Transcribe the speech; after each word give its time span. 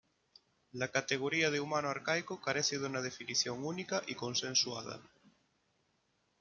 La 0.71 0.87
categoría 0.87 1.51
de 1.51 1.59
humano 1.59 1.89
arcaico 1.89 2.41
carece 2.41 2.79
de 2.79 2.87
una 2.87 3.03
definición 3.03 3.63
única 3.63 4.01
y 4.07 4.15
consensuada. 4.15 4.99